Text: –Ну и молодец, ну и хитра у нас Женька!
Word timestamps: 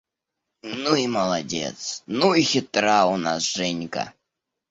–Ну 0.81 0.95
и 0.95 1.05
молодец, 1.05 2.01
ну 2.07 2.33
и 2.33 2.41
хитра 2.41 3.05
у 3.05 3.17
нас 3.17 3.43
Женька! 3.43 4.15